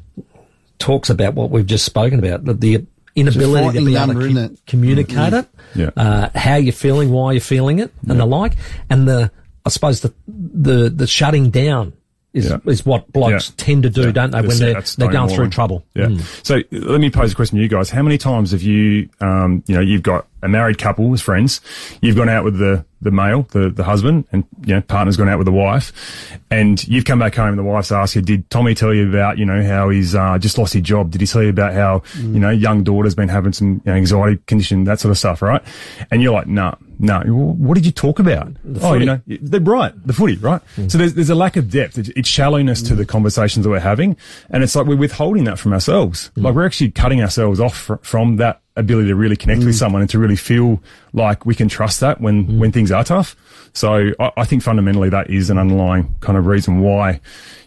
talks 0.79 1.09
about 1.09 1.33
what 1.33 1.49
we've 1.49 1.65
just 1.65 1.85
spoken 1.85 2.19
about 2.19 2.43
the, 2.45 2.53
the 2.53 2.85
inability 3.15 3.79
to 3.79 3.85
be 3.85 3.95
able 3.95 4.13
to 4.13 4.19
isn't 4.19 4.35
com- 4.35 4.37
it? 4.53 4.59
communicate 4.67 5.33
it, 5.33 5.47
Yeah. 5.75 5.89
uh, 5.97 6.29
how 6.37 6.55
you're 6.55 6.73
feeling, 6.73 7.11
why 7.11 7.33
you're 7.33 7.41
feeling 7.41 7.79
it, 7.79 7.93
and 8.07 8.19
the 8.19 8.25
like. 8.25 8.53
And 8.89 9.07
the, 9.07 9.31
I 9.65 9.69
suppose 9.69 10.01
the, 10.01 10.13
the, 10.27 10.89
the 10.89 11.07
shutting 11.07 11.49
down 11.49 11.93
is, 12.33 12.49
Yeah. 12.49 12.57
is 12.65 12.85
what 12.85 13.11
blokes 13.13 13.49
Yeah. 13.49 13.55
tend 13.65 13.83
to 13.83 13.89
do, 13.89 14.11
don't 14.11 14.31
they, 14.31 14.41
when 14.41 14.57
That's- 14.57 14.95
they're, 14.95 15.07
they're 15.07 15.13
going 15.13 15.33
through 15.33 15.49
trouble. 15.49 15.85
Yeah. 15.93 16.05
Mm. 16.07 16.45
So 16.45 16.61
let 16.71 16.99
me 17.01 17.09
pose 17.09 17.31
a 17.31 17.35
question 17.35 17.57
to 17.57 17.61
you 17.61 17.69
guys. 17.69 17.89
How 17.89 18.01
many 18.01 18.17
times 18.17 18.51
have 18.51 18.61
you, 18.63 19.09
um, 19.19 19.63
you 19.67 19.75
know, 19.75 19.81
you've 19.81 20.03
got 20.03 20.25
a 20.41 20.47
married 20.47 20.77
couple 20.77 21.13
as 21.13 21.21
friends, 21.21 21.61
you've 22.01 22.15
gone 22.15 22.29
out 22.29 22.43
with 22.43 22.57
the, 22.57 22.85
the 23.01 23.11
male, 23.11 23.43
the, 23.51 23.69
the 23.69 23.83
husband, 23.83 24.25
and, 24.31 24.45
you 24.65 24.75
know, 24.75 24.81
partner's 24.81 25.17
gone 25.17 25.29
out 25.29 25.37
with 25.37 25.45
the 25.45 25.51
wife, 25.51 25.91
and 26.51 26.87
you've 26.87 27.05
come 27.05 27.19
back 27.19 27.35
home 27.35 27.49
and 27.49 27.59
the 27.59 27.63
wife's 27.63 27.91
asked 27.91 28.15
you, 28.15 28.21
did 28.21 28.49
Tommy 28.49 28.75
tell 28.75 28.93
you 28.93 29.09
about, 29.09 29.37
you 29.37 29.45
know, 29.45 29.63
how 29.63 29.89
he's, 29.89 30.15
uh, 30.15 30.37
just 30.37 30.57
lost 30.57 30.73
his 30.73 30.83
job? 30.83 31.11
Did 31.11 31.21
he 31.21 31.27
tell 31.27 31.43
you 31.43 31.49
about 31.49 31.73
how, 31.73 32.03
you 32.19 32.39
know, 32.39 32.49
young 32.49 32.83
daughter's 32.83 33.15
been 33.15 33.29
having 33.29 33.53
some 33.53 33.81
you 33.85 33.91
know, 33.91 33.93
anxiety 33.93 34.41
condition, 34.45 34.83
that 34.85 34.99
sort 34.99 35.11
of 35.11 35.17
stuff, 35.17 35.41
right? 35.41 35.61
And 36.11 36.21
you're 36.21 36.33
like, 36.33 36.47
no, 36.47 36.77
no. 36.99 37.23
Well, 37.25 37.53
what 37.53 37.75
did 37.75 37.85
you 37.85 37.91
talk 37.91 38.19
about? 38.19 38.53
oh, 38.81 38.93
you 38.93 39.05
know, 39.05 39.21
they're 39.25 39.59
right. 39.59 39.93
The 40.05 40.13
footy, 40.13 40.35
right? 40.35 40.61
Mm. 40.75 40.91
So 40.91 40.97
there's, 40.97 41.15
there's 41.15 41.29
a 41.31 41.35
lack 41.35 41.55
of 41.55 41.69
depth. 41.69 41.97
It's, 41.97 42.09
it's 42.09 42.29
shallowness 42.29 42.81
to 42.83 42.95
the 42.95 43.03
mm. 43.03 43.07
conversations 43.07 43.63
that 43.63 43.69
we're 43.69 43.79
having. 43.79 44.15
And 44.51 44.63
it's 44.63 44.75
like 44.75 44.85
we're 44.85 44.95
withholding 44.95 45.45
that 45.45 45.57
from 45.57 45.73
ourselves. 45.73 46.31
Mm. 46.35 46.43
Like 46.43 46.55
we're 46.55 46.65
actually 46.65 46.91
cutting 46.91 47.21
ourselves 47.21 47.59
off 47.59 47.75
fr- 47.75 47.95
from 48.03 48.37
that 48.37 48.60
ability 48.75 49.09
to 49.09 49.15
really 49.15 49.35
connect 49.35 49.59
with 49.59 49.75
mm. 49.75 49.79
someone 49.79 50.01
and 50.01 50.09
to 50.09 50.17
really 50.19 50.35
feel 50.35 50.81
like 51.13 51.45
we 51.45 51.53
can 51.53 51.67
trust 51.67 51.99
that 51.99 52.21
when, 52.21 52.45
mm. 52.45 52.57
when 52.57 52.71
things 52.71 52.91
are 52.91 53.03
tough. 53.03 53.35
So 53.73 54.11
I, 54.19 54.31
I 54.37 54.45
think 54.45 54.63
fundamentally 54.63 55.09
that 55.09 55.29
is 55.29 55.49
an 55.49 55.57
underlying 55.57 56.15
kind 56.21 56.37
of 56.37 56.45
reason 56.45 56.79
why, 56.79 57.19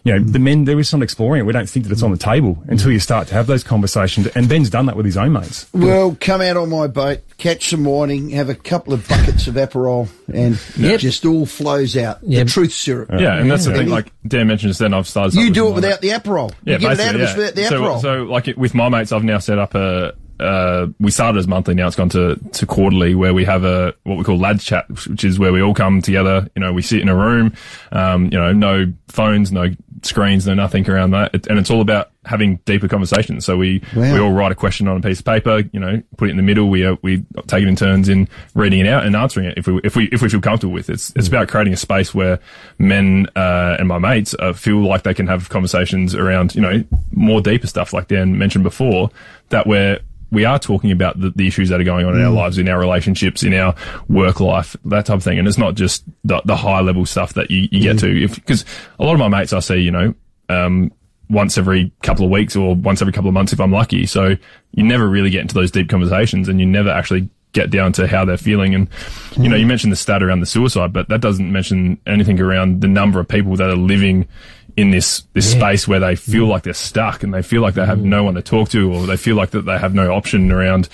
you 0.03 0.13
know, 0.13 0.19
mm. 0.19 0.33
the 0.33 0.39
men, 0.39 0.65
there 0.65 0.79
is 0.79 0.89
some 0.89 1.03
exploring 1.03 1.41
it. 1.41 1.45
We 1.45 1.53
don't 1.53 1.69
think 1.69 1.85
that 1.85 1.91
it's 1.91 2.03
on 2.03 2.11
the 2.11 2.17
table 2.17 2.63
until 2.67 2.91
you 2.91 2.99
start 2.99 3.27
to 3.27 3.33
have 3.35 3.47
those 3.47 3.63
conversations. 3.63 4.27
And 4.27 4.49
Ben's 4.49 4.69
done 4.69 4.87
that 4.87 4.95
with 4.95 5.05
his 5.05 5.17
own 5.17 5.33
mates. 5.33 5.67
Well, 5.73 6.17
come 6.19 6.41
out 6.41 6.57
on 6.57 6.69
my 6.69 6.87
boat, 6.87 7.21
catch 7.37 7.69
some 7.69 7.85
whiting, 7.85 8.29
have 8.31 8.49
a 8.49 8.55
couple 8.55 8.93
of 8.93 9.07
buckets 9.07 9.47
of 9.47 9.55
Aperol, 9.55 10.09
and 10.33 10.59
Yep. 10.77 10.95
it 10.95 10.97
just 10.99 11.25
all 11.25 11.45
flows 11.45 11.95
out. 11.97 12.19
Yep. 12.23 12.47
The 12.47 12.51
truth 12.51 12.73
syrup. 12.73 13.09
Yeah, 13.11 13.37
and 13.37 13.49
that's 13.49 13.65
the 13.65 13.73
thing. 13.73 13.89
Like 13.89 14.11
Dan 14.27 14.47
mentioned 14.47 14.69
just 14.71 14.79
then, 14.79 14.93
I've 14.93 15.07
started. 15.07 15.35
You 15.35 15.51
do 15.51 15.67
it 15.67 15.73
with 15.73 15.83
my 15.83 15.89
without 15.89 16.01
the 16.01 16.09
Aperol. 16.09 16.53
Yeah, 16.63 16.73
you 16.73 16.79
get 16.79 16.93
it 16.93 16.99
out 16.99 17.15
of 17.15 17.21
basically, 17.21 17.43
us 17.43 17.55
without 17.55 17.55
the 17.55 17.65
so, 17.65 17.99
So, 17.99 18.23
like 18.23 18.47
it- 18.47 18.57
with 18.57 18.73
my 18.73 18.89
mates, 18.89 19.11
I've 19.11 19.23
now 19.23 19.37
set 19.39 19.59
up 19.59 19.75
a. 19.75 20.13
Uh, 20.39 20.87
we 20.99 21.11
started 21.11 21.39
as 21.39 21.47
monthly. 21.47 21.73
Now 21.75 21.87
it's 21.87 21.95
gone 21.95 22.09
to, 22.09 22.35
to 22.53 22.65
quarterly, 22.65 23.15
where 23.15 23.33
we 23.33 23.45
have 23.45 23.63
a 23.63 23.93
what 24.03 24.17
we 24.17 24.23
call 24.23 24.37
lads 24.37 24.63
chat, 24.63 24.85
which 25.07 25.23
is 25.23 25.39
where 25.39 25.53
we 25.53 25.61
all 25.61 25.73
come 25.73 26.01
together. 26.01 26.49
You 26.55 26.61
know, 26.61 26.73
we 26.73 26.81
sit 26.81 27.01
in 27.01 27.09
a 27.09 27.15
room. 27.15 27.53
Um, 27.91 28.25
you 28.25 28.37
know, 28.37 28.51
no 28.53 28.91
phones, 29.07 29.51
no 29.51 29.69
screens, 30.01 30.45
no 30.45 30.53
nothing 30.53 30.87
around 30.89 31.11
that, 31.11 31.33
it, 31.33 31.47
and 31.47 31.57
it's 31.57 31.71
all 31.71 31.81
about 31.81 32.11
having 32.25 32.57
deeper 32.65 32.87
conversations. 32.87 33.43
So 33.45 33.57
we 33.57 33.81
Wow. 33.95 34.13
we 34.13 34.19
all 34.19 34.31
write 34.33 34.51
a 34.51 34.55
question 34.55 34.87
on 34.87 34.97
a 34.97 35.01
piece 35.01 35.19
of 35.19 35.25
paper. 35.25 35.63
You 35.71 35.79
know, 35.79 36.01
put 36.17 36.27
it 36.27 36.31
in 36.31 36.37
the 36.37 36.43
middle. 36.43 36.69
We 36.69 36.85
uh, 36.85 36.97
we 37.01 37.23
take 37.47 37.63
it 37.63 37.67
in 37.67 37.75
turns 37.75 38.09
in 38.09 38.27
reading 38.53 38.81
it 38.81 38.87
out 38.87 39.05
and 39.05 39.15
answering 39.15 39.47
it 39.47 39.57
if 39.57 39.67
we 39.67 39.79
if 39.83 39.95
we 39.95 40.05
if 40.11 40.21
we 40.21 40.29
feel 40.29 40.41
comfortable 40.41 40.73
with 40.73 40.89
it. 40.89 40.93
It's 40.93 41.13
it's 41.15 41.27
about 41.27 41.47
creating 41.47 41.73
a 41.73 41.77
space 41.77 42.13
where 42.13 42.39
men 42.77 43.27
uh, 43.35 43.77
and 43.79 43.87
my 43.87 43.97
mates 43.99 44.35
uh, 44.37 44.53
feel 44.53 44.81
like 44.85 45.03
they 45.03 45.13
can 45.13 45.27
have 45.27 45.49
conversations 45.49 46.13
around 46.13 46.55
you 46.55 46.61
know 46.61 46.83
more 47.11 47.41
deeper 47.41 47.67
stuff 47.67 47.93
like 47.93 48.07
Dan 48.09 48.37
mentioned 48.37 48.63
before 48.63 49.09
that 49.49 49.65
where 49.65 49.99
we 50.31 50.45
are 50.45 50.59
talking 50.59 50.91
about 50.91 51.19
the, 51.19 51.31
the 51.31 51.47
issues 51.47 51.69
that 51.69 51.79
are 51.79 51.85
going 51.85 52.05
on 52.05 52.15
in 52.15 52.21
our 52.21 52.31
mm. 52.31 52.35
lives, 52.35 52.57
in 52.57 52.67
our 52.67 52.79
relationships, 52.79 53.43
in 53.43 53.53
our 53.53 53.75
work 54.07 54.39
life, 54.39 54.75
that 54.85 55.05
type 55.05 55.17
of 55.17 55.23
thing. 55.23 55.39
And 55.39 55.47
it's 55.47 55.57
not 55.57 55.75
just 55.75 56.03
the, 56.23 56.41
the 56.45 56.55
high 56.55 56.81
level 56.81 57.05
stuff 57.05 57.33
that 57.33 57.51
you, 57.51 57.67
you 57.71 57.81
get 57.81 57.97
mm. 57.97 58.01
to. 58.01 58.35
Because 58.35 58.65
a 58.99 59.03
lot 59.03 59.13
of 59.13 59.19
my 59.19 59.27
mates 59.27 59.53
I 59.53 59.59
see, 59.59 59.77
you 59.77 59.91
know, 59.91 60.13
um, 60.49 60.91
once 61.29 61.57
every 61.57 61.91
couple 62.03 62.25
of 62.25 62.31
weeks 62.31 62.55
or 62.55 62.75
once 62.75 63.01
every 63.01 63.13
couple 63.13 63.27
of 63.27 63.33
months 63.33 63.53
if 63.53 63.59
I'm 63.59 63.71
lucky. 63.71 64.05
So 64.05 64.35
you 64.71 64.83
never 64.83 65.07
really 65.07 65.29
get 65.29 65.41
into 65.41 65.55
those 65.55 65.71
deep 65.71 65.89
conversations, 65.89 66.47
and 66.47 66.59
you 66.59 66.65
never 66.65 66.89
actually 66.89 67.29
get 67.53 67.71
down 67.71 67.93
to 67.93 68.05
how 68.05 68.25
they're 68.25 68.37
feeling. 68.37 68.75
And 68.75 68.89
you 69.37 69.49
know, 69.49 69.55
mm. 69.55 69.61
you 69.61 69.65
mentioned 69.65 69.91
the 69.91 69.97
stat 69.97 70.21
around 70.21 70.41
the 70.41 70.45
suicide, 70.45 70.93
but 70.93 71.07
that 71.09 71.21
doesn't 71.21 71.51
mention 71.51 71.99
anything 72.05 72.39
around 72.39 72.81
the 72.81 72.87
number 72.87 73.19
of 73.19 73.27
people 73.27 73.55
that 73.55 73.69
are 73.69 73.75
living 73.75 74.27
in 74.77 74.91
this 74.91 75.23
this 75.33 75.49
space 75.49 75.87
where 75.87 76.01
they 76.01 76.15
feel 76.17 76.47
like 76.47 76.63
they're 76.63 76.73
stuck 76.73 77.23
and 77.23 77.33
they 77.33 77.41
feel 77.41 77.61
like 77.61 77.75
they 77.75 77.85
have 77.85 78.01
no 78.01 78.23
one 78.23 78.33
to 78.35 78.41
talk 78.41 78.67
to 78.69 78.93
or 78.93 79.05
they 79.07 79.15
feel 79.15 79.35
like 79.37 79.51
that 79.51 79.61
they 79.61 79.77
have 79.77 79.93
no 79.93 80.13
option 80.13 80.51
around 80.51 80.89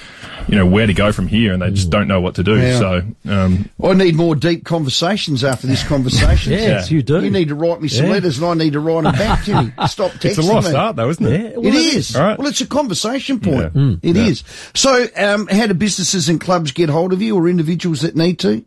you 0.47 0.55
know 0.55 0.67
where 0.67 0.85
to 0.85 0.93
go 0.93 1.11
from 1.11 1.27
here 1.27 1.51
and 1.51 1.63
they 1.63 1.71
just 1.71 1.89
don't 1.89 2.07
know 2.07 2.21
what 2.21 2.35
to 2.35 2.43
do 2.43 2.57
Yeah. 2.59 2.77
so 2.77 3.01
um 3.27 3.67
I 3.83 3.93
need 3.93 4.15
more 4.15 4.35
deep 4.35 4.65
conversations 4.65 5.43
after 5.43 5.65
this 5.67 5.83
conversation. 5.83 6.53
Yes, 6.61 6.91
you 6.91 7.01
do. 7.01 7.23
You 7.23 7.31
need 7.31 7.47
to 7.47 7.55
write 7.55 7.81
me 7.81 7.87
some 7.87 8.05
Yeah. 8.05 8.11
letters 8.13 8.37
and 8.37 8.45
I 8.47 8.53
need 8.65 8.73
to 8.73 8.79
write 8.79 9.03
them 9.03 9.13
back 9.13 9.45
to 9.45 9.51
you. 9.51 9.73
Stop 9.87 10.11
texting 10.11 10.25
It's 10.25 10.37
a 10.37 10.41
lost 10.43 10.69
me. 10.69 10.75
art 10.75 10.95
though, 10.95 11.09
isn't 11.09 11.25
it? 11.25 11.41
Yeah, 11.41 11.47
It 11.49 11.57
well, 11.59 11.75
is. 11.75 12.15
All 12.15 12.21
right. 12.23 12.37
Well, 12.37 12.47
it's 12.47 12.61
a 12.61 12.67
conversation 12.67 13.39
point. 13.39 13.71
Yeah. 13.73 13.95
It 14.03 14.15
is. 14.15 14.43
So, 14.75 15.07
um, 15.17 15.47
how 15.47 15.65
do 15.67 15.73
businesses 15.73 16.29
and 16.29 16.39
clubs 16.39 16.71
get 16.71 16.89
hold 16.89 17.13
of 17.13 17.21
you 17.21 17.35
or 17.35 17.49
individuals 17.49 18.01
that 18.01 18.15
need 18.15 18.37
to? 18.39 18.63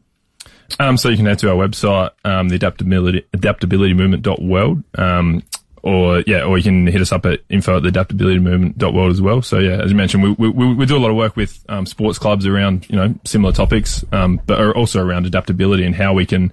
Um, 0.80 0.97
so 0.97 1.09
you 1.09 1.16
can 1.16 1.26
head 1.26 1.38
to 1.40 1.50
our 1.50 1.56
website, 1.56 2.11
um, 2.25 2.49
the 2.49 2.56
adaptability, 2.56 3.25
adaptabilitymovement.world, 3.37 4.83
um, 4.97 5.42
or 5.83 6.23
yeah, 6.26 6.42
or 6.42 6.56
you 6.56 6.64
can 6.64 6.87
hit 6.87 7.00
us 7.00 7.12
up 7.12 7.26
at 7.26 7.40
info 7.50 7.76
at 7.76 7.83
the 7.83 7.90
adaptabilitymovement.world 7.90 9.12
as 9.12 9.21
well. 9.21 9.42
So 9.42 9.59
yeah, 9.59 9.83
as 9.83 9.90
you 9.90 9.97
mentioned, 9.97 10.37
we, 10.38 10.49
we, 10.49 10.75
we 10.75 10.87
do 10.87 10.97
a 10.97 10.99
lot 10.99 11.11
of 11.11 11.16
work 11.16 11.37
with, 11.37 11.64
um, 11.68 11.85
sports 11.87 12.18
clubs 12.18 12.47
around, 12.47 12.88
you 12.88 12.97
know, 12.97 13.14
similar 13.25 13.52
topics, 13.52 14.04
um, 14.11 14.40
but 14.47 14.61
are 14.61 14.75
also 14.75 15.04
around 15.04 15.26
adaptability 15.26 15.85
and 15.85 15.94
how 15.94 16.14
we 16.14 16.25
can 16.25 16.52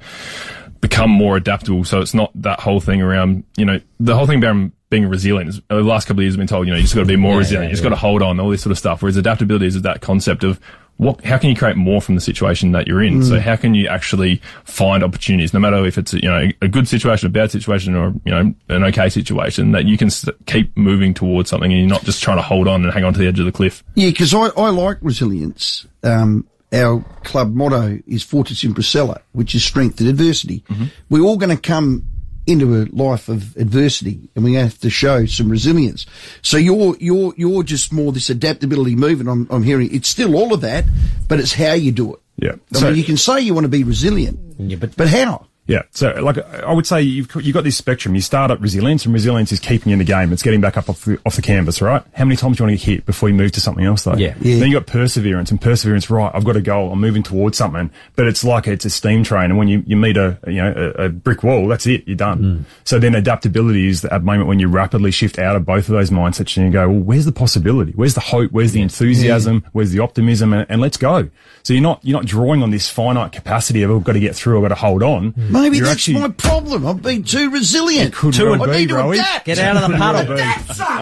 become 0.81 1.09
more 1.09 1.37
adaptable. 1.37 1.85
So 1.85 2.01
it's 2.01 2.13
not 2.13 2.31
that 2.35 2.59
whole 2.59 2.81
thing 2.81 3.01
around, 3.01 3.45
you 3.55 3.65
know, 3.65 3.79
the 3.99 4.15
whole 4.15 4.27
thing 4.27 4.43
about 4.43 4.71
being 4.89 5.07
resilient 5.07 5.49
is, 5.49 5.61
the 5.69 5.75
last 5.81 6.07
couple 6.07 6.19
of 6.19 6.23
years 6.23 6.33
have 6.33 6.39
been 6.39 6.47
told, 6.47 6.67
you 6.67 6.73
know, 6.73 6.77
you 6.77 6.83
just 6.83 6.95
got 6.95 7.01
to 7.01 7.07
be 7.07 7.15
more 7.15 7.37
resilient. 7.37 7.69
You 7.69 7.73
just 7.73 7.83
got 7.83 7.89
to 7.89 7.95
hold 7.95 8.21
on, 8.21 8.39
all 8.39 8.49
this 8.49 8.61
sort 8.61 8.71
of 8.71 8.77
stuff. 8.77 9.01
Whereas 9.01 9.15
adaptability 9.15 9.67
is 9.67 9.81
that 9.81 10.01
concept 10.01 10.43
of 10.43 10.59
what, 11.01 11.25
how 11.25 11.39
can 11.39 11.49
you 11.49 11.55
create 11.55 11.75
more 11.77 11.99
from 11.99 12.13
the 12.13 12.21
situation 12.21 12.73
that 12.73 12.87
you're 12.87 13.01
in? 13.01 13.23
So 13.23 13.39
how 13.39 13.55
can 13.55 13.73
you 13.73 13.87
actually 13.87 14.39
find 14.65 15.03
opportunities, 15.03 15.51
no 15.51 15.59
matter 15.59 15.83
if 15.83 15.97
it's, 15.97 16.13
you 16.13 16.29
know, 16.29 16.47
a 16.61 16.67
good 16.67 16.87
situation, 16.87 17.25
a 17.25 17.31
bad 17.31 17.49
situation, 17.49 17.95
or, 17.95 18.13
you 18.23 18.31
know, 18.31 18.53
an 18.69 18.83
okay 18.83 19.09
situation, 19.09 19.71
that 19.71 19.85
you 19.85 19.97
can 19.97 20.11
st- 20.11 20.35
keep 20.45 20.77
moving 20.77 21.15
towards 21.15 21.49
something 21.49 21.71
and 21.71 21.81
you're 21.81 21.89
not 21.89 22.03
just 22.03 22.21
trying 22.21 22.37
to 22.37 22.43
hold 22.43 22.67
on 22.67 22.83
and 22.83 22.93
hang 22.93 23.03
on 23.03 23.13
to 23.13 23.19
the 23.19 23.25
edge 23.25 23.39
of 23.39 23.47
the 23.47 23.51
cliff. 23.51 23.83
Yeah, 23.95 24.11
because 24.11 24.31
I, 24.31 24.49
I 24.49 24.69
like 24.69 24.99
resilience. 25.01 25.87
Um, 26.03 26.47
our 26.71 27.03
club 27.23 27.51
motto 27.55 27.97
is 28.05 28.21
Fortis 28.21 28.61
Impressella, 28.61 29.21
which 29.31 29.55
is 29.55 29.63
strength 29.63 29.99
in 30.01 30.07
adversity. 30.07 30.63
We're 31.09 31.23
all 31.23 31.37
going 31.37 31.49
to 31.49 31.59
come 31.59 32.05
into 32.47 32.81
a 32.81 32.85
life 32.91 33.29
of 33.29 33.55
adversity 33.57 34.29
and 34.35 34.43
we 34.43 34.55
have 34.55 34.77
to 34.79 34.89
show 34.89 35.25
some 35.25 35.49
resilience. 35.49 36.05
So 36.41 36.57
you're, 36.57 36.95
you're, 36.99 37.33
you're 37.37 37.63
just 37.63 37.93
more 37.93 38.11
this 38.11 38.29
adaptability 38.29 38.95
movement. 38.95 39.29
I'm, 39.29 39.47
I'm 39.49 39.63
hearing 39.63 39.93
it's 39.93 40.09
still 40.09 40.35
all 40.35 40.53
of 40.53 40.61
that, 40.61 40.85
but 41.27 41.39
it's 41.39 41.53
how 41.53 41.73
you 41.73 41.91
do 41.91 42.13
it. 42.15 42.19
Yeah. 42.37 42.53
I 42.75 42.79
So- 42.79 42.87
mean, 42.87 42.95
you 42.97 43.03
can 43.03 43.17
say 43.17 43.41
you 43.41 43.53
want 43.53 43.65
to 43.65 43.69
be 43.69 43.83
resilient, 43.83 44.39
Yeah, 44.57 44.77
but- 44.77 44.95
but 44.97 45.07
how? 45.07 45.45
Yeah. 45.71 45.83
So, 45.91 46.11
like, 46.21 46.37
I 46.37 46.73
would 46.73 46.85
say 46.85 47.01
you've, 47.01 47.33
you've 47.35 47.53
got 47.53 47.63
this 47.63 47.77
spectrum. 47.77 48.15
You 48.15 48.21
start 48.21 48.51
at 48.51 48.59
resilience, 48.61 49.05
and 49.05 49.13
resilience 49.13 49.51
is 49.51 49.59
keeping 49.59 49.89
you 49.89 49.93
in 49.93 49.99
the 49.99 50.05
game. 50.05 50.31
It's 50.33 50.43
getting 50.43 50.61
back 50.61 50.77
up 50.77 50.89
off 50.89 51.05
the, 51.05 51.19
off 51.25 51.35
the 51.35 51.41
canvas, 51.41 51.81
right? 51.81 52.03
How 52.13 52.25
many 52.25 52.35
times 52.35 52.57
do 52.57 52.63
you 52.63 52.67
want 52.67 52.79
to 52.79 52.85
get 52.85 52.93
hit 52.93 53.05
before 53.05 53.29
you 53.29 53.35
move 53.35 53.51
to 53.53 53.61
something 53.61 53.85
else, 53.85 54.03
though? 54.03 54.15
Yeah. 54.15 54.35
Yeah. 54.41 54.59
Then 54.59 54.69
you've 54.69 54.85
got 54.85 54.91
perseverance, 54.91 55.51
and 55.51 55.61
perseverance, 55.61 56.09
right, 56.09 56.31
I've 56.33 56.43
got 56.43 56.55
a 56.55 56.61
goal. 56.61 56.91
I'm 56.91 56.99
moving 56.99 57.23
towards 57.23 57.57
something. 57.57 57.89
But 58.15 58.27
it's 58.27 58.43
like 58.43 58.67
it's 58.67 58.85
a 58.85 58.89
steam 58.89 59.23
train, 59.23 59.45
and 59.45 59.57
when 59.57 59.67
you, 59.67 59.83
you 59.85 59.95
meet 59.95 60.17
a, 60.17 60.37
you 60.47 60.61
know, 60.61 60.93
a, 60.97 61.05
a 61.05 61.09
brick 61.09 61.43
wall, 61.43 61.67
that's 61.67 61.87
it, 61.87 62.07
you're 62.07 62.15
done. 62.15 62.39
Mm. 62.39 62.63
So 62.83 62.99
then 62.99 63.15
adaptability 63.15 63.87
is 63.87 64.01
that 64.01 64.23
moment 64.23 64.47
when 64.47 64.59
you 64.59 64.67
rapidly 64.67 65.11
shift 65.11 65.39
out 65.39 65.55
of 65.55 65.65
both 65.65 65.87
of 65.87 65.93
those 65.93 66.09
mindsets 66.09 66.57
and 66.57 66.65
you 66.65 66.71
go, 66.71 66.89
well, 66.89 66.99
where's 66.99 67.25
the 67.25 67.31
possibility? 67.31 67.93
Where's 67.93 68.13
the 68.13 68.21
hope? 68.21 68.51
Where's 68.51 68.73
the 68.73 68.81
enthusiasm? 68.81 69.63
Where's 69.71 69.91
the 69.91 69.99
optimism? 69.99 70.53
And, 70.53 70.65
and 70.69 70.81
let's 70.81 70.97
go. 70.97 71.29
So 71.63 71.73
you're 71.73 71.83
not, 71.83 71.99
you're 72.03 72.17
not 72.17 72.25
drawing 72.25 72.63
on 72.63 72.71
this 72.71 72.89
finite 72.89 73.31
capacity 73.31 73.83
of, 73.83 73.91
I've 73.91 74.03
got 74.03 74.13
to 74.13 74.19
get 74.19 74.35
through, 74.35 74.57
I've 74.57 74.63
got 74.63 74.75
to 74.75 74.81
hold 74.81 75.03
on. 75.03 75.33
Mm. 75.33 75.51
Maybe 75.61 75.77
You're 75.77 75.85
that's 75.87 75.95
actually- 75.97 76.19
my 76.19 76.29
problem. 76.29 76.85
I've 76.87 77.01
been 77.01 77.23
too 77.23 77.49
resilient. 77.51 78.13
could 78.13 78.39
I 78.39 78.43
well 78.43 78.65
be, 78.65 78.71
need 78.71 78.89
to 78.89 78.95
Rowie. 78.95 79.13
adapt. 79.15 79.45
Get 79.45 79.59
out 79.59 79.77
of 79.83 79.91
the 79.91 79.97
puddle. 79.97 80.25
Could 80.25 80.37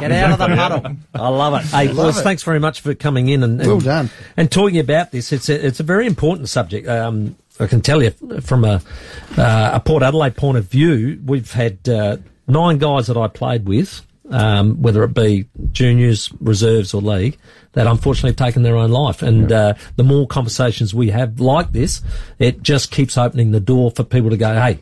Get 0.01 0.11
out 0.11 0.31
of 0.31 0.37
the 0.39 0.55
puddle. 0.55 0.95
I 1.15 1.27
love 1.29 1.53
it. 1.61 1.67
Hey, 1.67 1.93
boys, 1.93 2.17
it. 2.19 2.23
thanks 2.23 2.43
very 2.43 2.59
much 2.59 2.81
for 2.81 2.93
coming 2.95 3.29
in 3.29 3.43
and, 3.43 3.59
and 3.59 3.67
Well 3.69 3.79
done. 3.79 4.09
And 4.37 4.51
talking 4.51 4.79
about 4.79 5.11
this, 5.11 5.31
it's 5.31 5.49
a, 5.49 5.65
it's 5.65 5.79
a 5.79 5.83
very 5.83 6.05
important 6.07 6.49
subject. 6.49 6.87
Um, 6.87 7.35
I 7.59 7.67
can 7.67 7.81
tell 7.81 8.01
you 8.01 8.11
from 8.41 8.63
a 8.63 8.81
uh, 9.37 9.71
a 9.73 9.79
Port 9.79 10.01
Adelaide 10.03 10.35
point 10.37 10.57
of 10.57 10.65
view, 10.69 11.19
we've 11.25 11.51
had 11.51 11.87
uh, 11.89 12.17
nine 12.47 12.77
guys 12.77 13.07
that 13.07 13.17
I 13.17 13.27
played 13.27 13.65
with, 13.67 14.01
um, 14.29 14.81
whether 14.81 15.03
it 15.03 15.13
be 15.13 15.47
juniors, 15.71 16.31
reserves, 16.39 16.93
or 16.93 17.01
league, 17.01 17.37
that 17.73 17.87
unfortunately 17.87 18.31
have 18.31 18.37
taken 18.37 18.63
their 18.63 18.77
own 18.77 18.91
life. 18.91 19.21
And 19.21 19.51
uh, 19.51 19.73
the 19.95 20.03
more 20.03 20.27
conversations 20.27 20.93
we 20.93 21.09
have 21.09 21.39
like 21.39 21.71
this, 21.71 22.01
it 22.37 22.61
just 22.61 22.91
keeps 22.91 23.17
opening 23.17 23.51
the 23.51 23.59
door 23.59 23.91
for 23.91 24.03
people 24.03 24.29
to 24.29 24.37
go, 24.37 24.53
hey. 24.53 24.79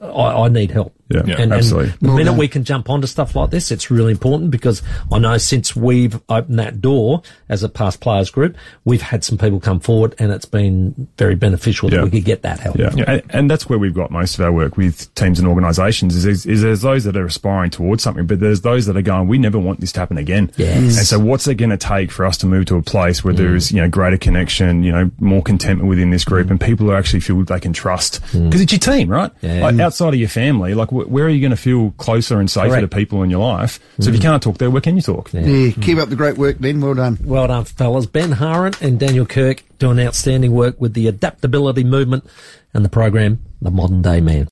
I, 0.00 0.44
I 0.44 0.48
need 0.48 0.72
help. 0.72 0.92
Yeah, 1.12 1.22
Yeah, 1.26 1.40
and, 1.40 1.52
absolutely. 1.52 1.92
And 2.00 2.10
the 2.10 2.14
minute 2.14 2.32
we 2.34 2.48
can 2.48 2.64
jump 2.64 2.88
onto 2.90 3.06
stuff 3.06 3.34
like 3.34 3.50
this, 3.50 3.70
it's 3.70 3.90
really 3.90 4.12
important 4.12 4.50
because 4.50 4.82
I 5.10 5.18
know 5.18 5.38
since 5.38 5.76
we've 5.76 6.20
opened 6.28 6.58
that 6.58 6.80
door 6.80 7.22
as 7.48 7.62
a 7.62 7.68
past 7.68 8.00
players 8.00 8.30
group, 8.30 8.56
we've 8.84 9.02
had 9.02 9.24
some 9.24 9.38
people 9.38 9.60
come 9.60 9.80
forward 9.80 10.14
and 10.18 10.32
it's 10.32 10.44
been 10.44 11.08
very 11.18 11.34
beneficial 11.34 11.88
that 11.90 11.96
Yeah. 11.96 12.04
we 12.04 12.10
could 12.10 12.24
get 12.24 12.42
that 12.42 12.58
help. 12.60 12.76
Yeah, 12.76 12.90
And, 13.06 13.22
and 13.30 13.50
that's 13.50 13.68
where 13.68 13.78
we've 13.78 13.94
got 13.94 14.10
most 14.10 14.38
of 14.38 14.44
our 14.44 14.52
work 14.52 14.76
with 14.76 15.14
teams 15.14 15.38
and 15.38 15.46
organisations. 15.46 16.16
Is, 16.16 16.24
is, 16.24 16.46
is 16.46 16.62
there's 16.62 16.82
those 16.82 17.04
that 17.04 17.16
are 17.16 17.26
aspiring 17.26 17.70
towards 17.70 18.02
something, 18.02 18.26
but 18.26 18.40
there's 18.40 18.62
those 18.62 18.86
that 18.86 18.96
are 18.96 19.02
going, 19.02 19.28
we 19.28 19.38
never 19.38 19.58
want 19.58 19.80
this 19.80 19.92
to 19.92 20.00
happen 20.00 20.18
again. 20.18 20.50
Yes. 20.56 20.98
And 20.98 21.06
so, 21.06 21.18
what's 21.18 21.46
it 21.46 21.56
going 21.56 21.70
to 21.70 21.76
take 21.76 22.10
for 22.10 22.24
us 22.24 22.36
to 22.38 22.46
move 22.46 22.66
to 22.66 22.76
a 22.76 22.82
place 22.82 23.24
where 23.24 23.34
there 23.34 23.50
mm. 23.50 23.56
is, 23.56 23.72
you 23.72 23.80
know, 23.80 23.88
greater 23.88 24.16
connection, 24.16 24.82
you 24.82 24.92
know, 24.92 25.10
more 25.18 25.42
contentment 25.42 25.88
within 25.88 26.10
this 26.10 26.24
group, 26.24 26.50
and 26.50 26.60
people 26.60 26.86
who 26.86 26.92
actually 26.92 27.20
feel 27.20 27.42
they 27.44 27.60
can 27.60 27.72
trust 27.72 28.22
mm. 28.26 28.44
because 28.44 28.60
it's 28.60 28.72
your 28.72 28.78
team, 28.78 29.08
right? 29.08 29.30
Yeah. 29.40 29.62
Like 29.62 29.80
outside 29.80 30.14
of 30.14 30.20
your 30.20 30.28
family, 30.28 30.74
like 30.74 30.90
wh- 30.90 31.01
where 31.08 31.24
are 31.24 31.30
you 31.30 31.40
going 31.40 31.50
to 31.50 31.56
feel 31.56 31.92
closer 31.92 32.38
and 32.38 32.50
safer 32.50 32.68
Correct. 32.68 32.90
to 32.90 32.96
people 32.96 33.22
in 33.22 33.30
your 33.30 33.40
life? 33.40 33.78
So 34.00 34.08
if 34.08 34.14
you 34.14 34.20
mm. 34.20 34.22
can't 34.22 34.42
talk 34.42 34.58
there, 34.58 34.70
where 34.70 34.80
can 34.80 34.96
you 34.96 35.02
talk? 35.02 35.32
Yeah, 35.32 35.70
keep 35.70 35.98
up 35.98 36.08
the 36.08 36.16
great 36.16 36.38
work, 36.38 36.58
Ben. 36.58 36.80
Well 36.80 36.94
done. 36.94 37.18
Well 37.22 37.46
done, 37.46 37.64
fellas. 37.64 38.06
Ben 38.06 38.32
Haren 38.32 38.80
and 38.80 38.98
Daniel 38.98 39.26
Kirk 39.26 39.62
doing 39.78 39.98
outstanding 40.00 40.52
work 40.52 40.80
with 40.80 40.94
the 40.94 41.08
adaptability 41.08 41.84
movement 41.84 42.24
and 42.74 42.84
the 42.84 42.88
program, 42.88 43.40
The 43.60 43.70
Modern 43.70 44.02
Day 44.02 44.20
Man. 44.20 44.48